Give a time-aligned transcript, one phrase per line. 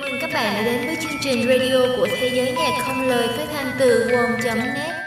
[0.00, 3.28] mừng các bạn đã đến với chương trình radio của Thế giới nhạc không lời
[3.36, 4.99] phát thanh từ wom.net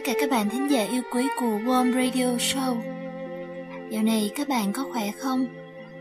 [0.00, 2.76] tất cả các bạn thính giả yêu quý của Warm Radio Show
[3.90, 5.46] Dạo này các bạn có khỏe không?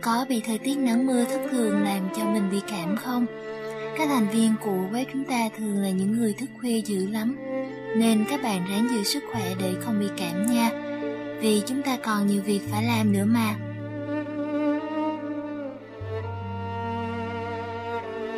[0.01, 3.25] Có bị thời tiết nắng mưa thất thường làm cho mình bị cảm không?
[3.97, 7.37] Các thành viên của web chúng ta thường là những người thức khuya dữ lắm,
[7.95, 10.69] Nên các bạn ráng giữ sức khỏe để không bị cảm nha
[11.41, 13.55] Vì chúng ta còn nhiều việc phải làm nữa mà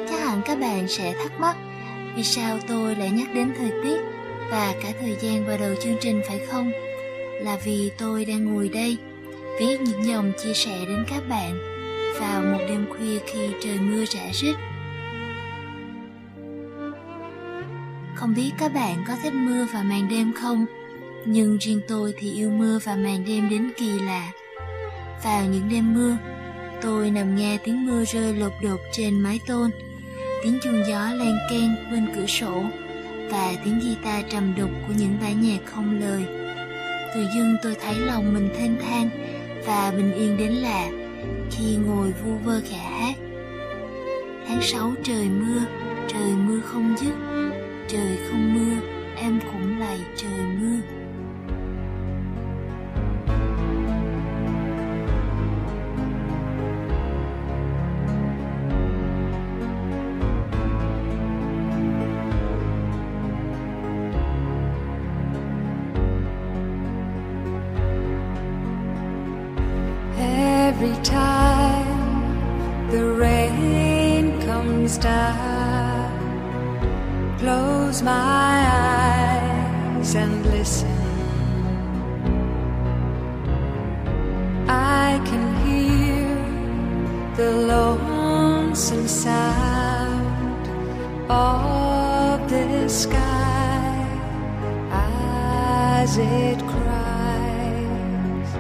[0.09, 1.56] Chắc hẳn các bạn sẽ thắc mắc
[2.16, 4.21] Vì sao tôi lại nhắc đến thời tiết
[4.52, 6.72] và cả thời gian vào đầu chương trình phải không?
[7.42, 8.98] Là vì tôi đang ngồi đây,
[9.60, 11.60] viết những dòng chia sẻ đến các bạn
[12.20, 14.56] vào một đêm khuya khi trời mưa rã rít.
[18.16, 20.66] Không biết các bạn có thích mưa và màn đêm không?
[21.26, 24.32] Nhưng riêng tôi thì yêu mưa và màn đêm đến kỳ lạ.
[25.24, 26.18] Vào những đêm mưa,
[26.82, 29.70] tôi nằm nghe tiếng mưa rơi lột đột trên mái tôn,
[30.44, 32.64] tiếng chuông gió len keng bên cửa sổ
[33.32, 36.26] và tiếng guitar trầm đục của những bản nhạc không lời.
[37.16, 39.10] Tự dưng tôi thấy lòng mình thênh thang
[39.66, 40.90] và bình yên đến lạ
[41.52, 43.16] khi ngồi vu vơ khẽ hát.
[44.48, 45.62] Tháng sáu trời mưa,
[46.08, 47.14] trời mưa không dứt,
[47.88, 50.31] trời không mưa, em cũng lạy trời
[74.97, 76.09] down,
[77.40, 78.66] close my
[80.02, 80.88] eyes and listen.
[84.68, 86.35] I can hear
[87.35, 90.68] the lonesome sound
[91.30, 94.07] of the sky
[94.91, 98.51] as it cries.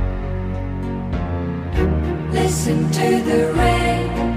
[2.33, 4.30] Listen to the rain.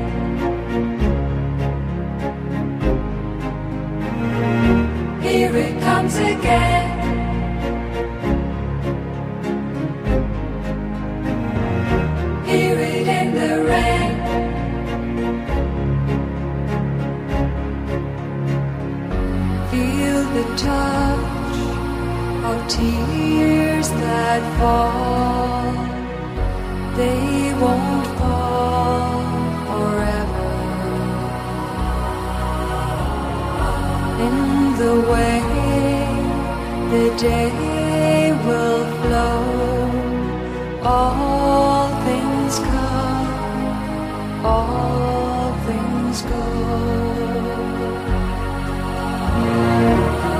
[6.05, 6.87] Comes again.
[12.45, 14.15] Hear it in the rain.
[19.71, 21.59] Feel the touch
[22.51, 25.73] of tears that fall
[26.99, 29.23] they won't fall
[29.69, 30.45] forever.
[34.27, 34.37] In
[34.77, 35.34] the way
[37.19, 39.45] day will flow,
[40.83, 46.45] all things come, all things go.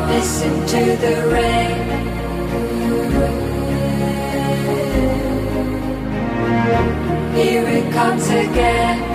[0.09, 1.85] Listen to the rain.
[7.35, 9.15] Here it comes again.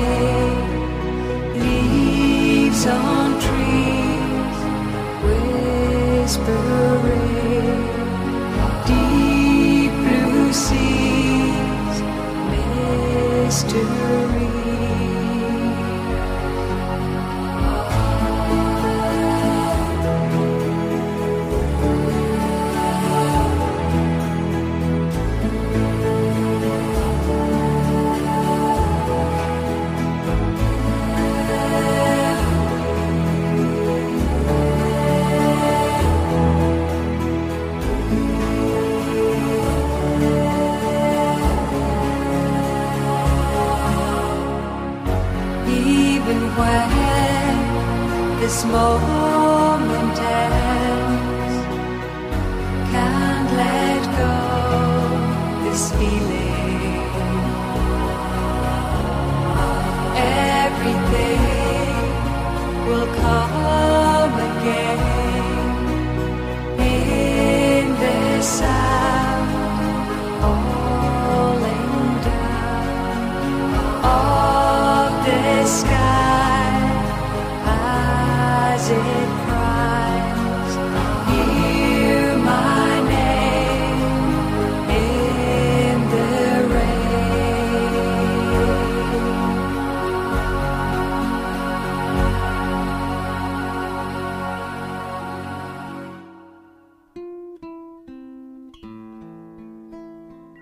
[13.71, 14.30] still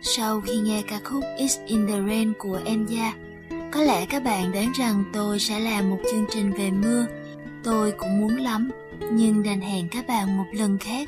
[0.01, 3.13] Sau khi nghe ca khúc It's in the Rain của Enya,
[3.72, 7.06] có lẽ các bạn đoán rằng tôi sẽ làm một chương trình về mưa.
[7.63, 8.69] Tôi cũng muốn lắm,
[9.12, 11.07] nhưng đành hẹn các bạn một lần khác.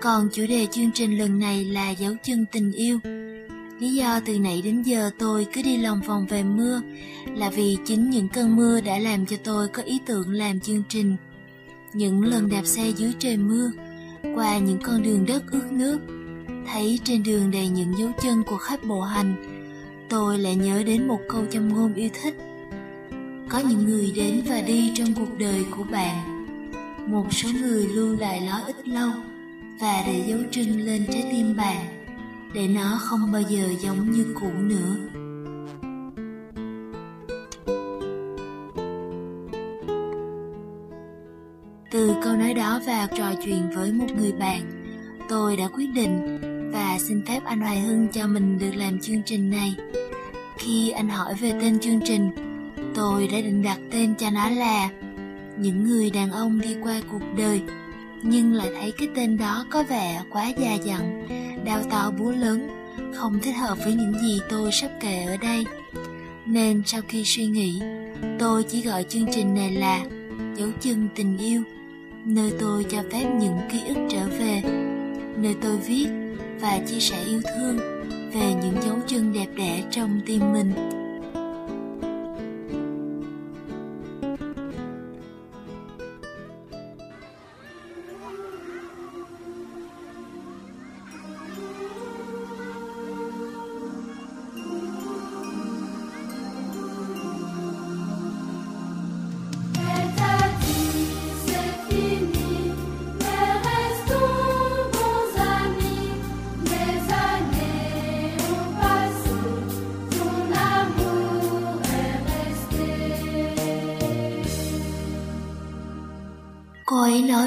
[0.00, 2.98] Còn chủ đề chương trình lần này là dấu chân tình yêu.
[3.78, 6.80] Lý do từ nãy đến giờ tôi cứ đi lòng vòng về mưa
[7.34, 10.82] là vì chính những cơn mưa đã làm cho tôi có ý tưởng làm chương
[10.88, 11.16] trình.
[11.92, 13.70] Những lần đạp xe dưới trời mưa,
[14.34, 15.98] qua những con đường đất ướt nước,
[16.72, 19.34] thấy trên đường đầy những dấu chân của khách bộ hành,
[20.08, 22.34] tôi lại nhớ đến một câu châm ngôn yêu thích.
[23.48, 26.46] Có những người đến và đi trong cuộc đời của bạn.
[27.06, 29.10] Một số người lưu lại nó ít lâu
[29.80, 31.86] và để dấu chân lên trái tim bạn,
[32.54, 34.96] để nó không bao giờ giống như cũ nữa.
[41.90, 44.60] Từ câu nói đó và trò chuyện với một người bạn,
[45.28, 46.38] tôi đã quyết định
[46.72, 49.74] và xin phép anh Hoài Hưng cho mình được làm chương trình này.
[50.58, 52.30] Khi anh hỏi về tên chương trình,
[52.94, 54.88] tôi đã định đặt tên cho nó là
[55.58, 57.60] Những người đàn ông đi qua cuộc đời,
[58.22, 61.26] nhưng lại thấy cái tên đó có vẻ quá già dặn,
[61.64, 62.68] đau to búa lớn,
[63.14, 65.66] không thích hợp với những gì tôi sắp kể ở đây.
[66.46, 67.80] Nên sau khi suy nghĩ,
[68.38, 70.04] tôi chỉ gọi chương trình này là
[70.56, 71.62] Dấu chân tình yêu,
[72.24, 74.62] nơi tôi cho phép những ký ức trở về,
[75.36, 76.21] nơi tôi viết
[76.62, 77.76] và chia sẻ yêu thương
[78.34, 80.91] về những dấu chân đẹp đẽ trong tim mình.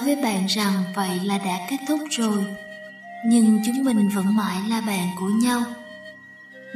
[0.06, 2.46] Với bạn rằng vậy là đã kết thúc rồi,
[3.26, 5.62] nhưng chúng mình vẫn mãi là bạn của nhau.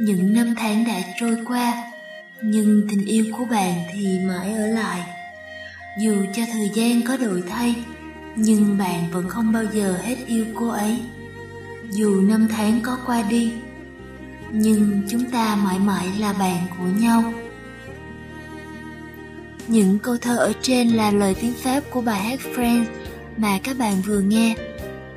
[0.00, 1.90] Những năm tháng đã trôi qua,
[2.42, 5.00] nhưng tình yêu của bạn thì mãi ở lại.
[6.00, 7.74] Dù cho thời gian có đổi thay,
[8.36, 10.98] nhưng bạn vẫn không bao giờ hết yêu cô ấy.
[11.90, 13.52] Dù năm tháng có qua đi,
[14.52, 17.32] nhưng chúng ta mãi mãi là bạn của nhau.
[19.68, 22.84] Những câu thơ ở trên là lời tiếng Pháp của bài hát Friends
[23.40, 24.54] mà các bạn vừa nghe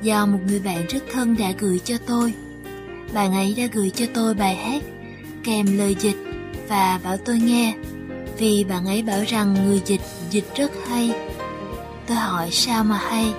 [0.02, 2.34] do một người bạn rất thân đã gửi cho tôi.
[3.14, 4.82] Bạn ấy đã gửi cho tôi bài hát
[5.44, 6.16] kèm lời dịch
[6.68, 7.74] và bảo tôi nghe
[8.38, 10.00] vì bạn ấy bảo rằng người dịch
[10.30, 11.12] dịch rất hay.
[12.06, 13.34] Tôi hỏi sao mà hay?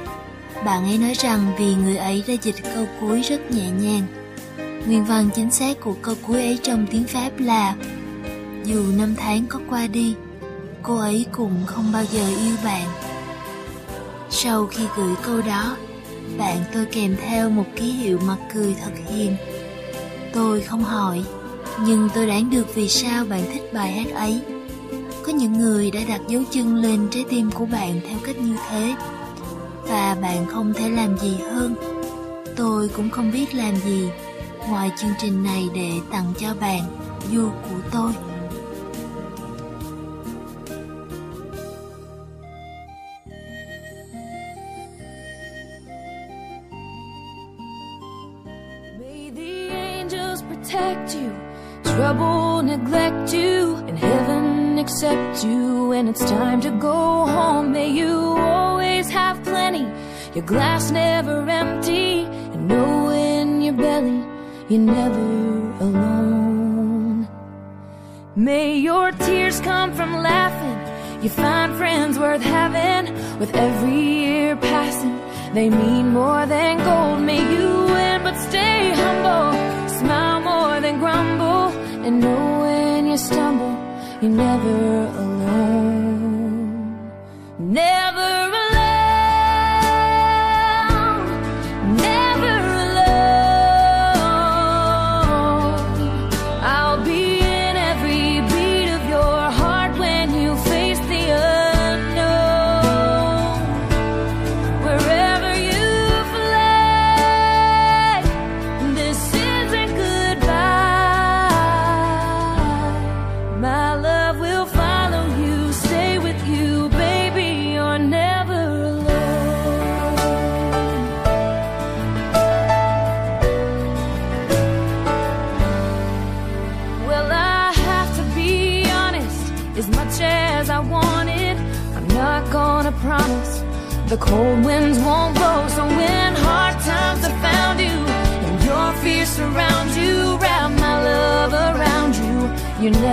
[0.65, 4.07] Bạn ấy nói rằng vì người ấy đã dịch câu cuối rất nhẹ nhàng.
[4.87, 7.75] Nguyên văn chính xác của câu cuối ấy trong tiếng Pháp là
[8.65, 10.15] Dù năm tháng có qua đi,
[10.83, 13.04] cô ấy cũng không bao giờ yêu bạn.
[14.29, 15.77] Sau khi gửi câu đó,
[16.37, 19.35] bạn tôi kèm theo một ký hiệu mặt cười thật hiền.
[20.33, 21.23] Tôi không hỏi,
[21.85, 24.41] nhưng tôi đoán được vì sao bạn thích bài hát ấy.
[25.23, 28.55] Có những người đã đặt dấu chân lên trái tim của bạn theo cách như
[28.69, 28.95] thế,
[29.83, 31.75] và bạn không thể làm gì hơn.
[32.55, 34.09] Tôi cũng không biết làm gì
[34.69, 36.81] ngoài chương trình này để tặng cho bạn
[37.31, 38.11] dù của tôi.
[55.05, 57.71] Accept you when it's time to go home.
[57.71, 59.85] May you always have plenty,
[60.33, 64.23] your glass never empty, and know in your belly
[64.67, 65.27] you're never
[65.85, 67.27] alone.
[68.35, 70.79] May your tears come from laughing,
[71.23, 73.05] You find friends worth having
[73.39, 75.17] with every year passing.
[75.53, 77.21] They mean more than gold.
[77.21, 79.47] May you win, but stay humble.
[79.99, 81.67] Smile more than grumble.
[82.05, 83.75] And know when you stumble,
[84.25, 85.94] you're never alone.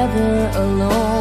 [0.03, 1.12] Never alone.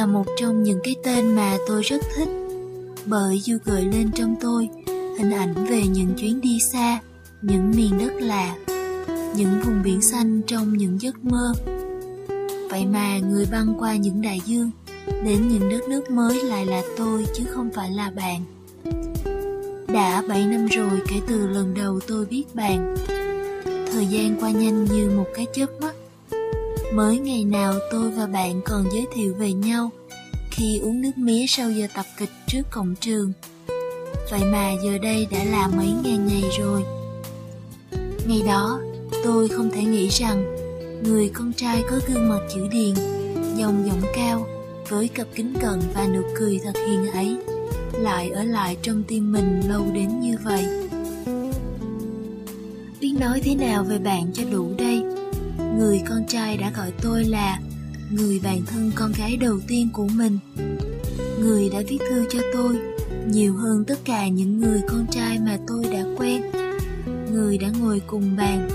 [0.00, 2.28] Là một trong những cái tên mà tôi rất thích
[3.06, 4.68] bởi Du gợi lên trong tôi
[5.18, 6.98] hình ảnh về những chuyến đi xa,
[7.42, 8.56] những miền đất lạ,
[9.36, 11.52] những vùng biển xanh trong những giấc mơ.
[12.70, 14.70] Vậy mà người băng qua những đại dương
[15.06, 18.44] đến những đất nước mới lại là tôi chứ không phải là bạn.
[19.88, 22.96] Đã 7 năm rồi kể từ lần đầu tôi biết bạn.
[23.92, 25.89] Thời gian qua nhanh như một cái chớp mắt.
[26.94, 29.90] Mới ngày nào tôi và bạn còn giới thiệu về nhau
[30.50, 33.32] khi uống nước mía sau giờ tập kịch trước cổng trường.
[34.30, 36.82] Vậy mà giờ đây đã là mấy ngàn ngày rồi.
[38.26, 38.80] Ngày đó,
[39.24, 40.56] tôi không thể nghĩ rằng
[41.04, 42.94] người con trai có gương mặt chữ điền,
[43.56, 44.46] dòng giọng cao,
[44.88, 47.36] với cặp kính cận và nụ cười thật hiền ấy,
[47.92, 50.64] lại ở lại trong tim mình lâu đến như vậy.
[53.00, 54.99] Biết nói thế nào về bạn cho đủ đây?
[55.78, 57.60] Người con trai đã gọi tôi là
[58.10, 60.38] người bạn thân con gái đầu tiên của mình.
[61.40, 62.78] Người đã viết thư cho tôi
[63.28, 66.42] nhiều hơn tất cả những người con trai mà tôi đã quen.
[67.32, 68.68] Người đã ngồi cùng bàn,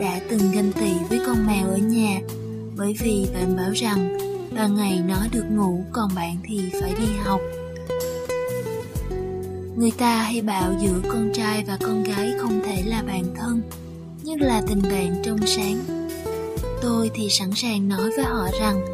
[0.00, 2.20] đã từng ganh tị với con mèo ở nhà
[2.76, 4.18] bởi vì bạn bảo rằng
[4.54, 7.40] ban ngày nó được ngủ còn bạn thì phải đi học.
[9.76, 13.62] Người ta hay bảo giữa con trai và con gái không thể là bạn thân,
[14.22, 15.93] nhưng là tình bạn trong sáng.
[16.84, 18.84] Tôi thì sẵn sàng nói với họ rằng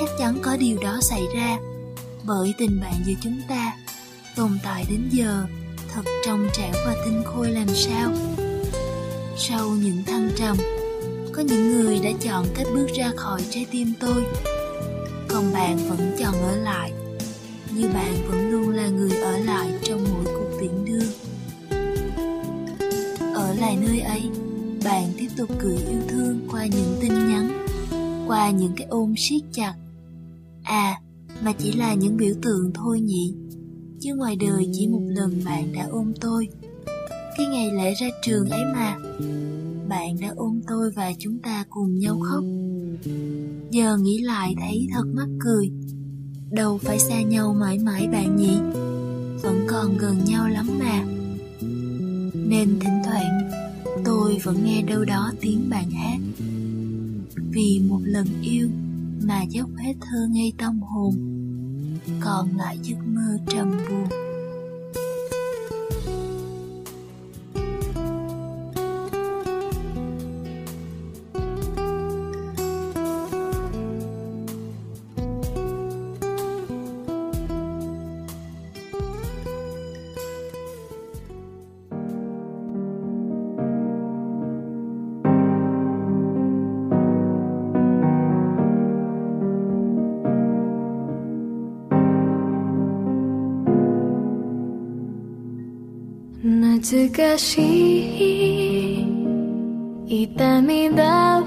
[0.00, 1.58] chắc chắn có điều đó xảy ra,
[2.24, 3.72] bởi tình bạn giữa chúng ta
[4.36, 5.44] tồn tại đến giờ
[5.94, 8.12] thật trong trẻo và tinh khôi làm sao.
[9.36, 10.56] Sau những thăng trầm,
[11.32, 14.24] có những người đã chọn cách bước ra khỏi trái tim tôi,
[15.28, 16.92] còn bạn vẫn chọn ở lại,
[28.38, 29.74] qua những cái ôm siết chặt.
[30.62, 31.00] À,
[31.42, 33.34] mà chỉ là những biểu tượng thôi nhỉ.
[34.00, 36.48] Chứ ngoài đời chỉ một lần bạn đã ôm tôi.
[37.36, 38.96] Cái ngày lễ ra trường ấy mà
[39.88, 42.44] bạn đã ôm tôi và chúng ta cùng nhau khóc.
[43.70, 45.70] Giờ nghĩ lại thấy thật mắc cười.
[46.50, 48.58] Đâu phải xa nhau mãi mãi bạn nhỉ.
[49.42, 51.04] Vẫn còn gần nhau lắm mà.
[52.34, 53.50] Nên thỉnh thoảng
[54.04, 56.18] tôi vẫn nghe đâu đó tiếng bạn hát
[57.50, 58.68] vì một lần yêu
[59.22, 61.14] mà dốc hết thơ ngây tâm hồn,
[62.20, 64.27] còn lại giấc mơ trầm buồn.
[96.80, 97.58] 懐かし
[100.06, 100.24] い。
[100.24, 101.02] 痛みだ
[101.40, 101.42] わ。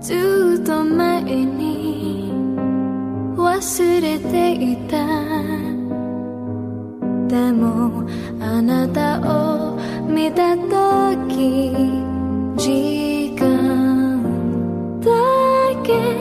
[0.00, 2.32] ずっと前に
[3.36, 4.96] 忘れていた。
[7.28, 8.08] でも
[8.40, 11.70] あなたを見た時
[12.56, 14.22] 時間
[15.00, 15.10] だ
[15.82, 16.16] け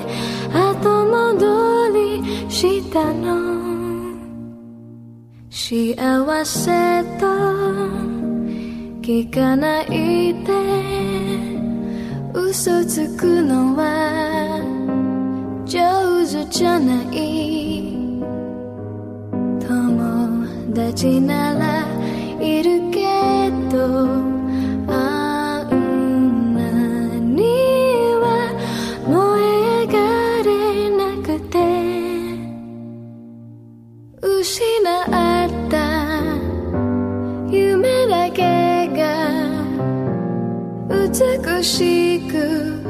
[0.53, 3.42] 後戻りしたの。
[5.73, 7.25] 幸せと
[9.01, 10.53] 聞かないで。
[12.31, 14.61] 嘘つくのは
[15.65, 18.07] 上手じゃない。
[19.67, 21.87] 友達なら
[22.39, 24.32] いるけど。
[41.63, 42.81] しく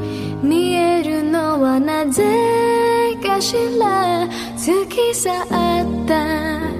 [0.41, 6.73] 見えるのはなぜかしら突き去った。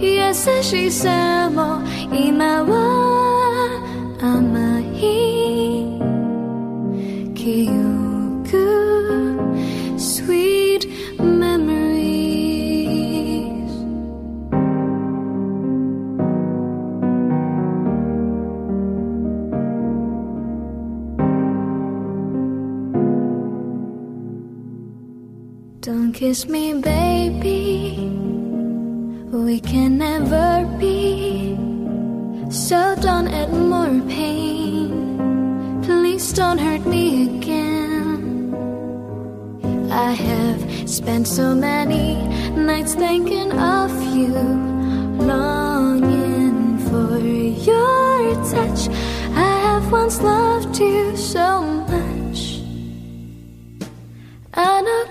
[0.00, 1.80] 優しさも
[2.12, 3.80] 今は
[4.20, 5.39] 甘い。
[26.20, 27.96] Kiss me, baby.
[29.32, 31.56] We can never be.
[32.50, 35.80] So don't add more pain.
[35.82, 38.52] Please don't hurt me again.
[39.90, 42.16] I have spent so many
[42.54, 44.36] nights thinking of you,
[45.24, 48.90] longing for your touch.
[49.34, 52.60] I have once loved you so much.
[54.52, 55.06] I know,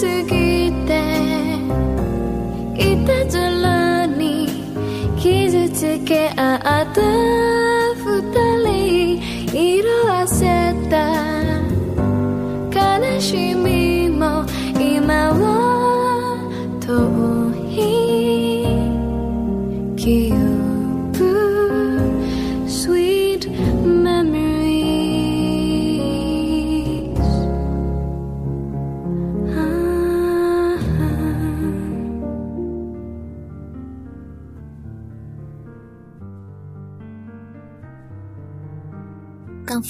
[0.00, 1.58] すぎて
[2.74, 4.48] いたずらに
[5.18, 7.39] 傷つけ合った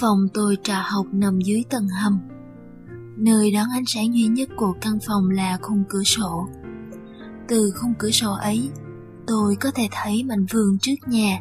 [0.01, 2.19] phòng tôi trà học nằm dưới tầng hầm.
[3.17, 6.49] Nơi đón ánh sáng duy nhất của căn phòng là khung cửa sổ.
[7.49, 8.71] Từ khung cửa sổ ấy,
[9.27, 11.41] tôi có thể thấy mảnh vườn trước nhà,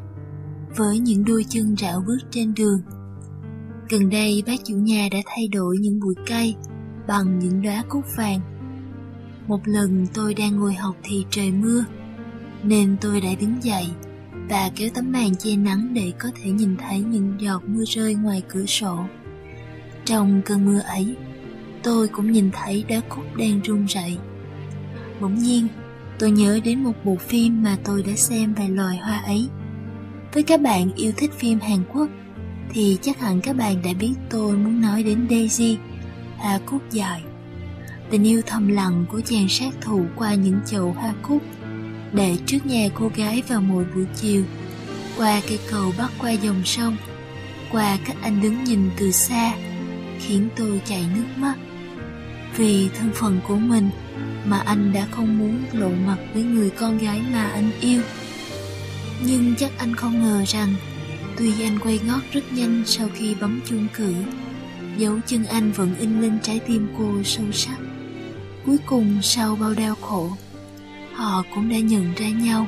[0.77, 2.81] với những đôi chân rảo bước trên đường.
[3.89, 6.55] Gần đây bác chủ nhà đã thay đổi những bụi cây
[7.07, 8.39] bằng những đóa cúc vàng.
[9.47, 11.85] Một lần tôi đang ngồi học thì trời mưa,
[12.63, 13.87] nên tôi đã đứng dậy
[14.49, 18.15] và kéo tấm màn che nắng để có thể nhìn thấy những giọt mưa rơi
[18.15, 18.99] ngoài cửa sổ.
[20.05, 21.15] Trong cơn mưa ấy,
[21.83, 24.17] tôi cũng nhìn thấy đá cúc đang run rẩy.
[25.21, 25.67] Bỗng nhiên,
[26.19, 29.47] tôi nhớ đến một bộ phim mà tôi đã xem về loài hoa ấy.
[30.33, 32.09] Với các bạn yêu thích phim Hàn Quốc,
[32.69, 35.77] thì chắc hẳn các bạn đã biết tôi muốn nói đến Daisy,
[36.37, 37.23] hoa cúc dài.
[38.09, 41.41] Tình yêu thầm lặng của chàng sát thủ qua những chậu hoa cúc
[42.13, 44.43] để trước nhà cô gái vào mỗi buổi chiều,
[45.17, 46.97] qua cây cầu bắc qua dòng sông,
[47.71, 49.53] qua cách anh đứng nhìn từ xa,
[50.19, 51.55] khiến tôi chảy nước mắt.
[52.57, 53.89] Vì thân phận của mình
[54.45, 58.01] mà anh đã không muốn lộ mặt với người con gái mà anh yêu.
[59.25, 60.73] Nhưng chắc anh không ngờ rằng
[61.37, 64.13] Tuy anh quay ngót rất nhanh sau khi bấm chuông cửa
[64.97, 67.77] Dấu chân anh vẫn in lên trái tim cô sâu sắc
[68.65, 70.31] Cuối cùng sau bao đau khổ
[71.19, 72.67] Họ cũng đã nhận ra nhau.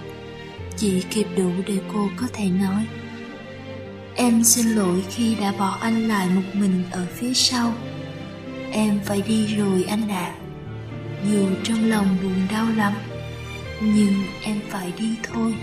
[0.77, 2.85] Chỉ kịp đủ để cô có thể nói,
[4.15, 7.73] Em xin lỗi khi đã bỏ anh lại một mình ở phía sau.
[8.71, 10.35] Em phải đi rồi anh ạ.
[11.31, 12.93] Dù trong lòng buồn đau lắm,
[13.81, 15.55] Nhưng em phải đi thôi.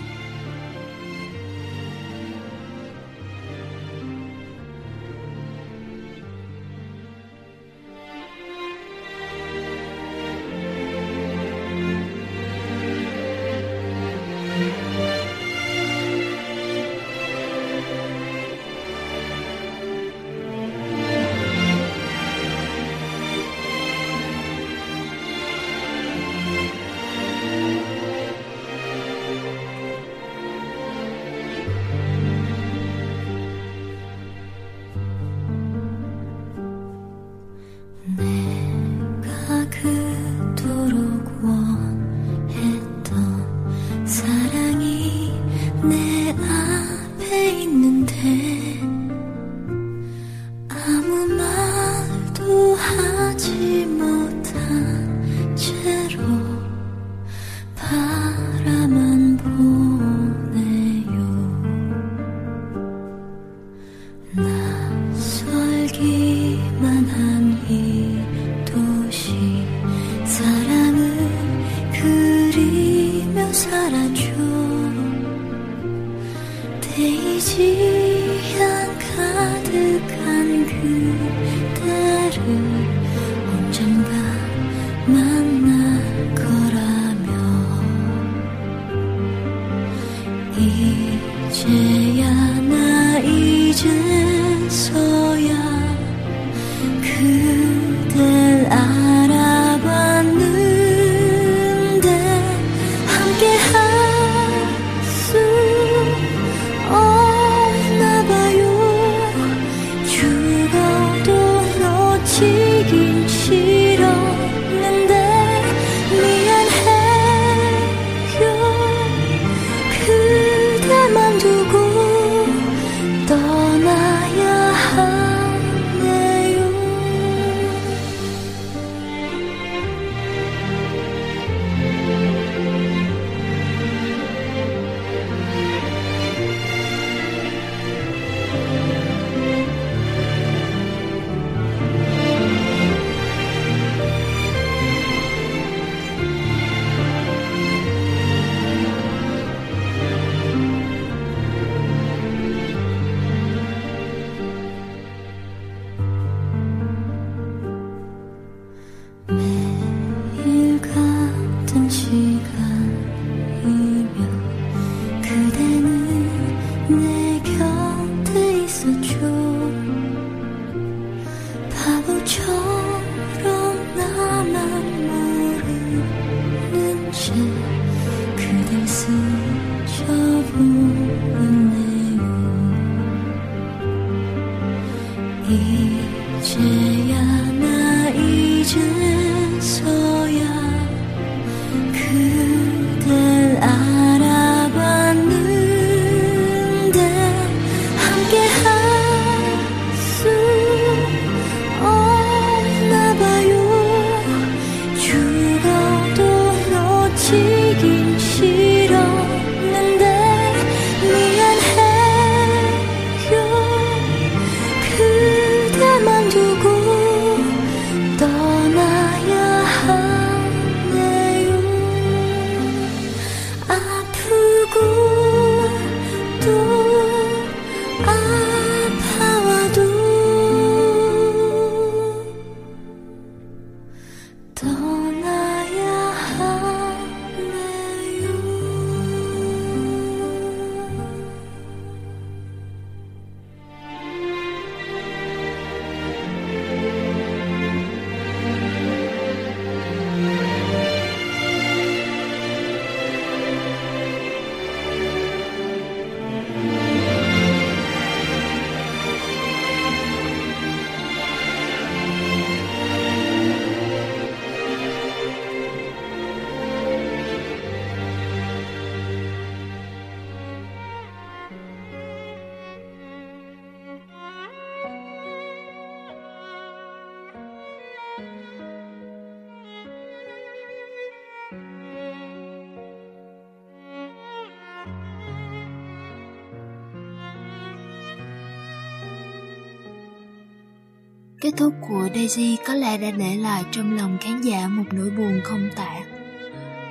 [291.58, 295.40] Thúc của Daisy có lẽ đã để lại trong lòng khán giả một nỗi buồn
[295.44, 296.00] không tả.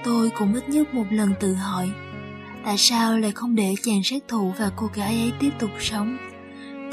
[0.03, 1.89] Tôi cũng ít nhất một lần tự hỏi,
[2.65, 6.17] tại sao lại không để chàng sát thủ và cô gái ấy tiếp tục sống?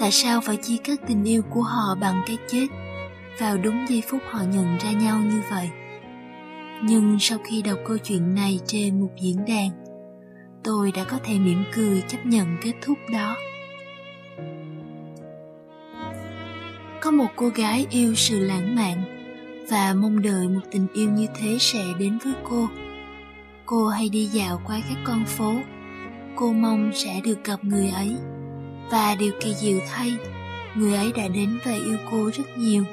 [0.01, 2.67] Tại sao phải chia cắt tình yêu của họ bằng cái chết?
[3.39, 5.71] Vào đúng giây phút họ nhận ra nhau như vậy.
[6.83, 9.71] Nhưng sau khi đọc câu chuyện này trên một diễn đàn,
[10.65, 13.37] tôi đã có thể mỉm cười chấp nhận kết thúc đó.
[17.05, 19.05] Có một cô gái yêu sự lãng mạn
[19.71, 22.69] và mong đợi một tình yêu như thế sẽ đến với cô.
[23.67, 25.55] Cô hay đi dạo qua các con phố.
[26.37, 28.17] Cô mong sẽ được gặp người ấy.
[28.91, 30.17] Và điều kỳ diệu thay,
[30.75, 32.85] người ấy đã đến và yêu cô rất nhiều.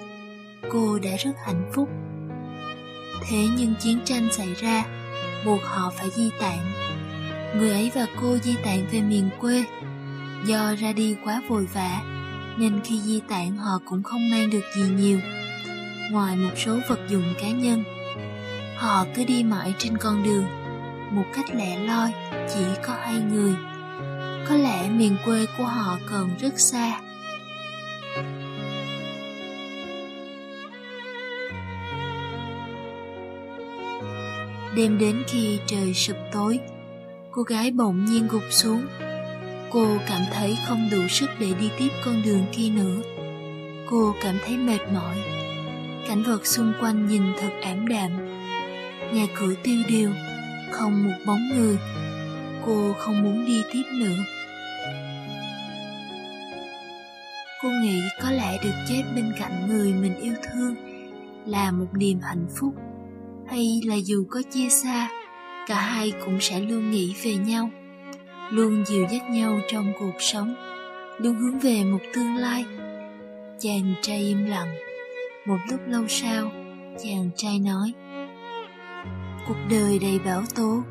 [0.71, 1.89] Cô đã rất hạnh phúc.
[3.29, 4.85] Thế nhưng chiến tranh xảy ra,
[5.45, 6.57] buộc họ phải di tản.
[7.57, 9.63] Người ấy và cô di tản về miền quê.
[10.45, 12.01] Do ra đi quá vội vã,
[12.57, 15.19] nên khi di tản họ cũng không mang được gì nhiều.
[16.11, 17.83] Ngoài một số vật dụng cá nhân,
[18.77, 20.45] họ cứ đi mãi trên con đường,
[21.11, 22.11] một cách lẻ loi,
[22.53, 23.53] chỉ có hai người.
[24.49, 26.99] Có lẽ miền quê của họ còn rất xa.
[34.75, 36.59] Đêm đến khi trời sụp tối,
[37.31, 38.81] cô gái bỗng nhiên gục xuống.
[39.71, 43.01] Cô cảm thấy không đủ sức để đi tiếp con đường kia nữa.
[43.89, 45.17] Cô cảm thấy mệt mỏi.
[46.07, 48.11] Cảnh vật xung quanh nhìn thật ảm đạm.
[49.13, 50.09] Nhà cửa tiêu điều,
[50.71, 51.77] không một bóng người.
[52.65, 54.23] Cô không muốn đi tiếp nữa.
[57.61, 60.75] Cô nghĩ có lẽ được chết bên cạnh người mình yêu thương
[61.45, 62.73] là một niềm hạnh phúc
[63.47, 65.09] hay là dù có chia xa
[65.67, 67.69] cả hai cũng sẽ luôn nghĩ về nhau
[68.51, 70.55] luôn dìu dắt nhau trong cuộc sống,
[71.17, 72.65] luôn hướng về một tương lai
[73.59, 74.75] chàng trai im lặng.
[75.45, 76.51] Một lúc lâu sau,
[77.03, 77.93] chàng trai nói,
[79.47, 80.83] cuộc đời đầy bão tố,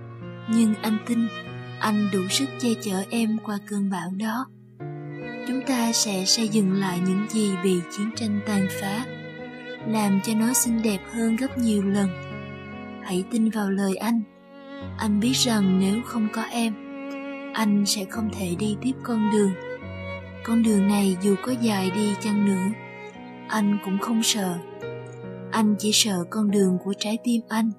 [0.49, 1.29] nhưng anh tin
[1.81, 4.47] anh đủ sức che chở em qua cơn bão đó.
[5.49, 9.05] Chúng ta sẽ xây dựng lại những gì bị chiến tranh tàn phá,
[9.87, 12.09] làm cho nó xinh đẹp hơn gấp nhiều lần.
[13.03, 14.23] Hãy tin vào lời anh.
[14.99, 16.90] Anh biết rằng nếu không có em
[17.53, 19.53] anh sẽ không thể đi tiếp con đường.
[20.45, 22.79] Con đường này dù có dài đi chăng nữa,
[23.49, 24.59] anh cũng không sợ.
[25.53, 27.71] Anh chỉ sợ con đường của trái tim anh,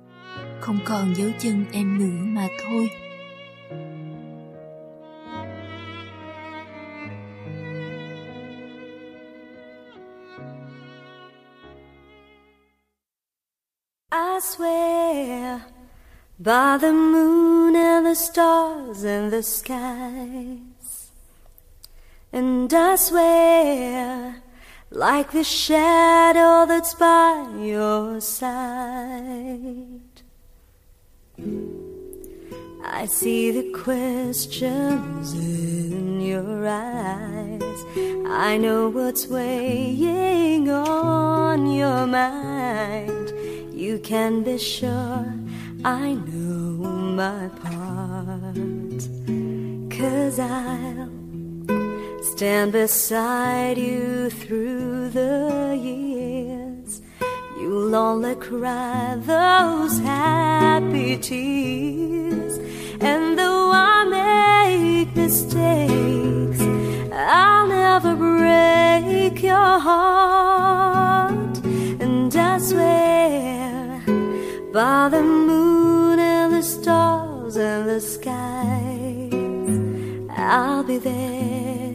[0.60, 2.89] không còn dấu chân em nữa mà thôi.
[14.13, 15.60] I swear,
[16.38, 17.70] by the moon
[18.12, 21.12] the stars in the skies.
[22.34, 24.43] And I swear
[24.89, 30.17] like the shadow that's by your side.
[32.84, 37.80] I see the questions in your eyes.
[38.28, 43.32] I know what's weighing on your mind.
[43.74, 45.34] You can be sure
[45.86, 49.02] I know my part.
[49.89, 51.10] Cause I'll
[52.24, 57.02] stand beside you through the years.
[57.60, 62.58] You'll only cry those happy tears.
[63.00, 66.62] And though I make mistakes,
[67.13, 71.58] I'll never break your heart.
[72.00, 74.04] And I swear
[74.74, 75.70] by the moon
[78.02, 79.32] skies,
[80.36, 81.94] I'll be there.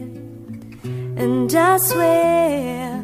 [1.17, 3.03] And I swear,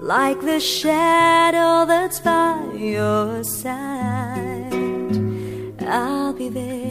[0.00, 4.74] like the shadow that's by your side,
[5.86, 6.86] I'll be there.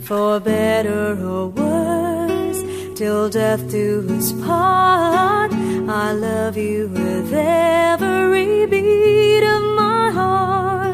[0.00, 2.62] For better or worse,
[2.94, 10.87] till death do us part, I love you with every beat of my heart,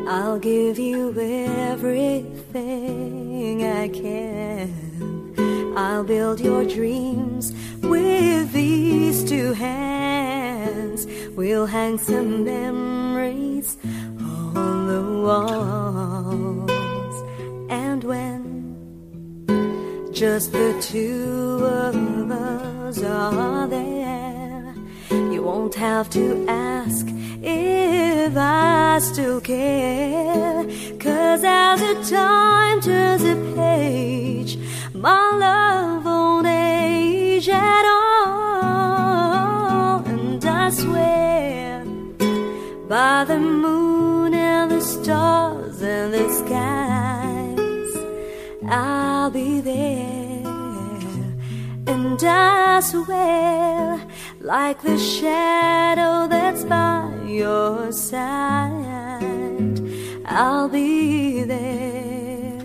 [0.08, 1.12] I'll give you
[1.70, 2.54] everything
[3.66, 5.74] I can.
[5.76, 11.06] I'll build your dreams with these two hands.
[11.36, 13.76] We'll hang some memories
[14.18, 16.71] on the walls.
[18.02, 19.46] And when
[20.12, 21.94] just the two of
[22.30, 24.74] us are there,
[25.10, 27.06] you won't have to ask
[27.42, 30.64] if I still care.
[30.98, 34.58] Cause as the time turns a page,
[34.94, 39.22] my love won't age at all.
[40.06, 41.84] And I swear
[42.88, 46.31] by the moon and the stars and the
[48.74, 50.46] I'll be there.
[51.86, 54.00] And I swear,
[54.40, 59.78] like the shadow that's by your side,
[60.24, 62.62] I'll be there.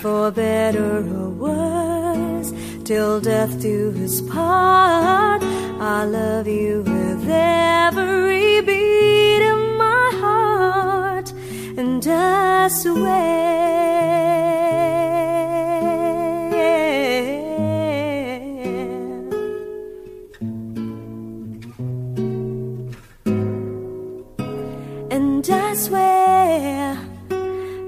[0.00, 2.52] For better or worse,
[2.84, 5.42] till death do us part,
[5.80, 11.32] I love you with every beat of my heart,
[11.76, 13.46] and I swear.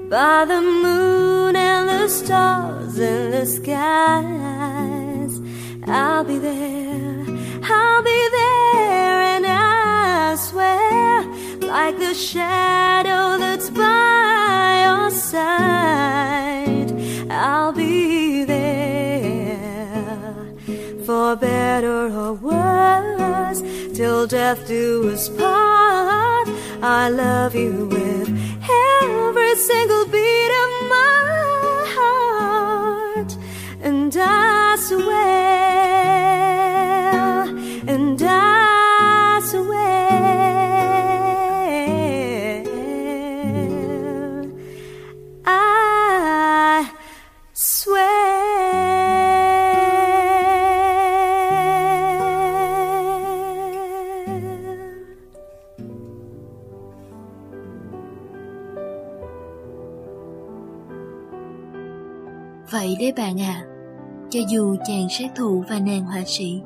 [0.09, 5.39] By the moon and the stars in the skies,
[5.87, 7.25] I'll be there,
[7.63, 11.21] I'll be there, and I swear,
[11.61, 16.91] like the shadow that's by your side,
[17.29, 19.55] I'll be there
[21.05, 23.61] for better or worse,
[23.95, 26.49] till death do us part.
[26.81, 28.38] I love you with
[29.71, 33.31] single beat of my heart,
[33.83, 35.58] and I swear,
[64.89, 66.61] chàng sát thủ và nàng họa sĩ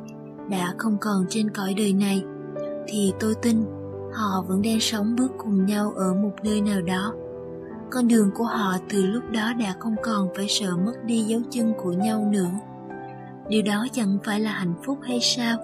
[0.49, 2.23] đã không còn trên cõi đời này,
[2.88, 3.65] thì tôi tin
[4.13, 7.13] họ vẫn đang sống bước cùng nhau ở một nơi nào đó.
[7.91, 11.41] Con đường của họ từ lúc đó đã không còn phải sợ mất đi dấu
[11.49, 12.51] chân của nhau nữa.
[13.49, 15.57] Điều đó chẳng phải là hạnh phúc hay sao?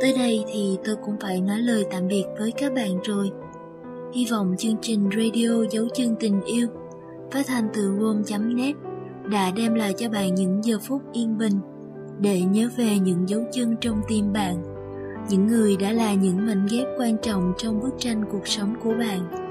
[0.00, 3.30] Tới đây thì tôi cũng phải nói lời tạm biệt với các bạn rồi.
[4.14, 6.68] Hy vọng chương trình radio dấu chân tình yêu
[7.30, 8.87] phát thanh từ Rome.net
[9.30, 11.60] đã đem lại cho bạn những giờ phút yên bình
[12.20, 14.62] để nhớ về những dấu chân trong tim bạn,
[15.28, 18.94] những người đã là những mảnh ghép quan trọng trong bức tranh cuộc sống của
[18.98, 19.47] bạn.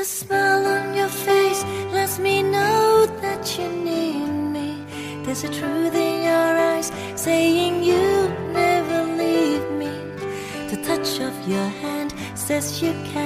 [0.00, 4.82] The smile on your face lets me know that you need me.
[5.24, 9.92] There's a truth in your eyes saying you'll never leave me.
[10.70, 13.19] The touch of your hand says you catch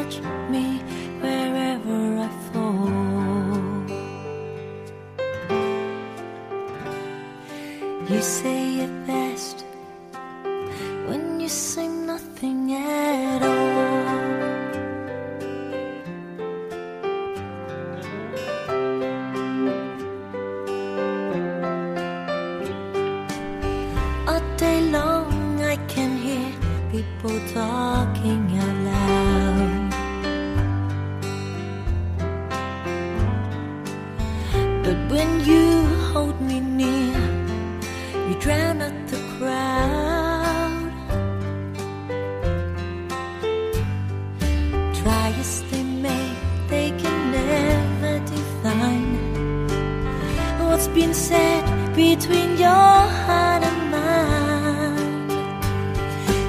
[50.85, 51.65] what's been said
[51.95, 55.29] between your heart and mine.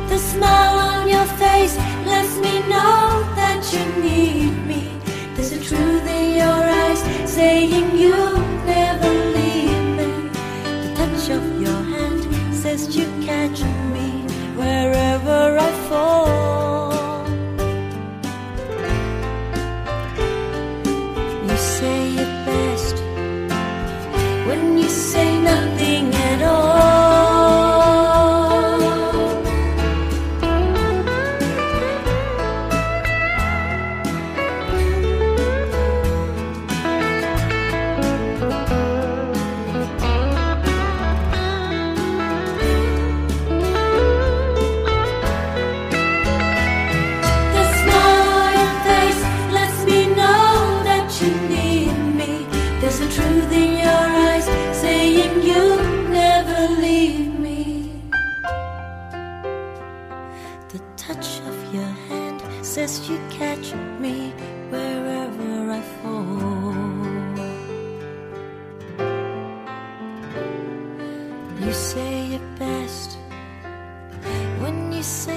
[0.09, 4.91] The smile on your face lets me know that you need me.
[5.35, 8.24] There's a truth in your eyes saying you.
[71.65, 73.17] You say it best.
[74.61, 75.34] When you say